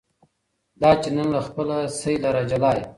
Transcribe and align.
دا 0.81 0.91
چي 1.01 1.09
نن 1.15 1.27
له 1.35 1.41
خپله 1.47 1.77
سېله 1.99 2.29
را 2.35 2.43
جلا 2.49 2.71
یې 2.77 2.83